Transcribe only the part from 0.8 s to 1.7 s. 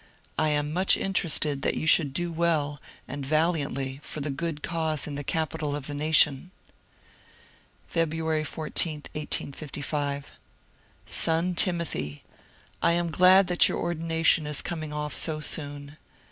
interested